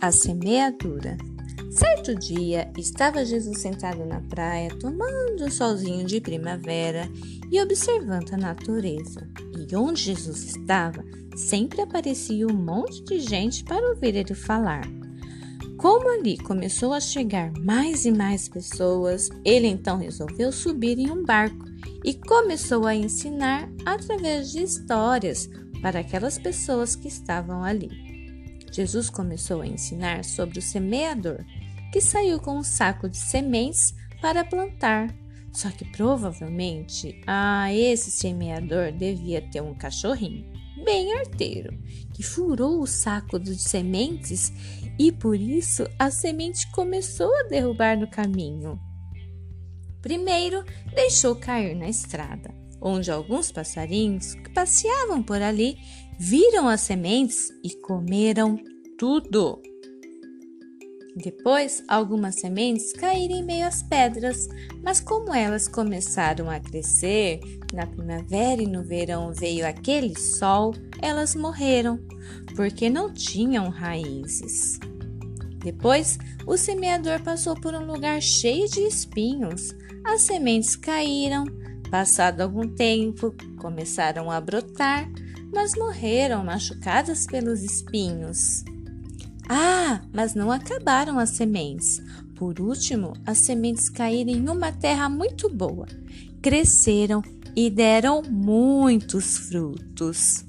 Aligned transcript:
A 0.00 0.12
semeadura. 0.12 1.18
Certo 1.72 2.14
dia, 2.14 2.70
estava 2.78 3.24
Jesus 3.24 3.58
sentado 3.58 4.06
na 4.06 4.20
praia, 4.20 4.70
tomando 4.78 5.44
um 5.44 5.50
solzinho 5.50 6.06
de 6.06 6.20
primavera 6.20 7.10
e 7.50 7.60
observando 7.60 8.32
a 8.32 8.36
natureza. 8.36 9.28
E 9.58 9.74
onde 9.74 10.00
Jesus 10.00 10.44
estava, 10.44 11.04
sempre 11.36 11.80
aparecia 11.80 12.46
um 12.46 12.54
monte 12.54 13.02
de 13.02 13.18
gente 13.18 13.64
para 13.64 13.88
ouvir 13.88 14.14
ele 14.14 14.34
falar. 14.34 14.88
Como 15.76 16.08
ali 16.08 16.38
começou 16.38 16.92
a 16.92 17.00
chegar 17.00 17.52
mais 17.58 18.04
e 18.04 18.12
mais 18.12 18.48
pessoas, 18.48 19.28
ele 19.44 19.66
então 19.66 19.98
resolveu 19.98 20.52
subir 20.52 20.96
em 20.96 21.10
um 21.10 21.24
barco 21.24 21.66
e 22.04 22.14
começou 22.14 22.86
a 22.86 22.94
ensinar 22.94 23.68
através 23.84 24.52
de 24.52 24.62
histórias 24.62 25.50
para 25.82 25.98
aquelas 25.98 26.38
pessoas 26.38 26.94
que 26.94 27.08
estavam 27.08 27.64
ali. 27.64 28.17
Jesus 28.70 29.10
começou 29.10 29.62
a 29.62 29.66
ensinar 29.66 30.24
sobre 30.24 30.58
o 30.58 30.62
semeador, 30.62 31.44
que 31.92 32.00
saiu 32.00 32.38
com 32.38 32.58
um 32.58 32.62
saco 32.62 33.08
de 33.08 33.16
sementes 33.16 33.94
para 34.20 34.44
plantar. 34.44 35.14
Só 35.52 35.70
que 35.70 35.84
provavelmente, 35.84 37.20
ah, 37.26 37.72
esse 37.72 38.10
semeador 38.10 38.92
devia 38.92 39.40
ter 39.40 39.62
um 39.62 39.74
cachorrinho 39.74 40.58
bem 40.84 41.12
arteiro, 41.14 41.76
que 42.14 42.22
furou 42.22 42.80
o 42.80 42.86
saco 42.86 43.38
de 43.38 43.56
sementes 43.58 44.52
e 44.98 45.12
por 45.12 45.38
isso 45.38 45.86
a 45.98 46.10
semente 46.10 46.70
começou 46.72 47.34
a 47.40 47.42
derrubar 47.44 47.98
no 47.98 48.08
caminho. 48.08 48.78
Primeiro, 50.00 50.64
deixou 50.94 51.36
cair 51.36 51.74
na 51.74 51.88
estrada, 51.88 52.54
onde 52.80 53.10
alguns 53.10 53.50
passarinhos 53.52 54.34
que 54.34 54.50
passeavam 54.50 55.22
por 55.22 55.40
ali 55.40 55.76
viram 56.18 56.68
as 56.68 56.80
sementes 56.80 57.48
e 57.62 57.70
comeram 57.80 58.58
tudo. 58.98 59.60
Depois, 61.16 61.82
algumas 61.88 62.36
sementes 62.36 62.92
caíram 62.92 63.36
em 63.36 63.44
meio 63.44 63.66
às 63.66 63.82
pedras, 63.82 64.48
mas 64.84 65.00
como 65.00 65.34
elas 65.34 65.66
começaram 65.66 66.48
a 66.48 66.60
crescer, 66.60 67.40
na 67.72 67.86
primavera 67.86 68.62
e 68.62 68.66
no 68.66 68.84
verão 68.84 69.32
veio 69.32 69.66
aquele 69.66 70.16
sol, 70.16 70.72
elas 71.02 71.34
morreram, 71.34 71.98
porque 72.54 72.88
não 72.88 73.12
tinham 73.12 73.68
raízes. 73.68 74.78
Depois, 75.58 76.18
o 76.46 76.56
semeador 76.56 77.20
passou 77.22 77.54
por 77.60 77.74
um 77.74 77.84
lugar 77.84 78.22
cheio 78.22 78.68
de 78.68 78.80
espinhos. 78.82 79.74
As 80.04 80.22
sementes 80.22 80.76
caíram, 80.76 81.44
passado 81.90 82.40
algum 82.40 82.68
tempo, 82.68 83.34
começaram 83.58 84.30
a 84.30 84.40
brotar, 84.40 85.10
mas 85.52 85.74
morreram 85.74 86.44
machucadas 86.44 87.26
pelos 87.26 87.62
espinhos. 87.62 88.64
Ah, 89.48 90.02
mas 90.12 90.34
não 90.34 90.52
acabaram 90.52 91.18
as 91.18 91.30
sementes. 91.30 92.02
Por 92.36 92.60
último, 92.60 93.14
as 93.26 93.38
sementes 93.38 93.88
caíram 93.88 94.30
em 94.30 94.48
uma 94.48 94.70
terra 94.70 95.08
muito 95.08 95.48
boa, 95.48 95.86
cresceram 96.42 97.22
e 97.56 97.68
deram 97.70 98.22
muitos 98.22 99.38
frutos. 99.38 100.44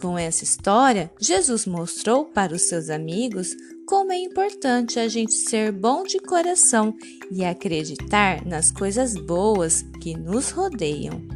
Com 0.00 0.16
essa 0.16 0.44
história, 0.44 1.10
Jesus 1.20 1.66
mostrou 1.66 2.26
para 2.26 2.54
os 2.54 2.62
seus 2.62 2.88
amigos 2.88 3.54
como 3.88 4.12
é 4.12 4.18
importante 4.18 5.00
a 5.00 5.08
gente 5.08 5.32
ser 5.32 5.72
bom 5.72 6.02
de 6.02 6.18
coração 6.18 6.94
e 7.30 7.42
acreditar 7.42 8.44
nas 8.44 8.70
coisas 8.70 9.14
boas 9.14 9.80
que 10.02 10.14
nos 10.14 10.50
rodeiam. 10.50 11.26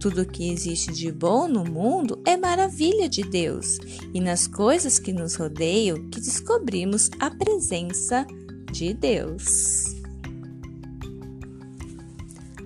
Tudo 0.00 0.26
que 0.26 0.50
existe 0.50 0.92
de 0.92 1.12
bom 1.12 1.46
no 1.46 1.62
mundo 1.62 2.20
é 2.26 2.36
maravilha 2.36 3.08
de 3.08 3.22
Deus, 3.22 3.78
e 4.12 4.20
nas 4.20 4.48
coisas 4.48 4.98
que 4.98 5.12
nos 5.12 5.36
rodeiam 5.36 6.10
que 6.10 6.20
descobrimos 6.20 7.10
a 7.20 7.30
presença 7.30 8.26
de 8.72 8.92
Deus. 8.92 9.94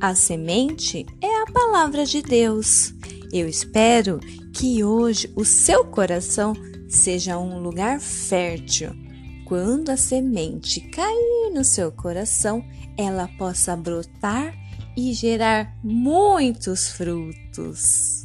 A 0.00 0.14
semente 0.14 1.04
é 1.20 1.42
a 1.42 1.52
palavra 1.52 2.06
de 2.06 2.22
Deus. 2.22 2.94
Eu 3.30 3.46
espero 3.46 4.20
que 4.54 4.82
hoje 4.82 5.30
o 5.36 5.44
seu 5.44 5.84
coração 5.84 6.54
seja 6.88 7.36
um 7.36 7.58
lugar 7.58 8.00
fértil. 8.00 9.03
Quando 9.44 9.90
a 9.90 9.96
semente 9.96 10.80
cair 10.80 11.50
no 11.52 11.62
seu 11.64 11.92
coração, 11.92 12.64
ela 12.96 13.28
possa 13.36 13.76
brotar 13.76 14.54
e 14.96 15.12
gerar 15.12 15.76
muitos 15.82 16.88
frutos. 16.88 18.23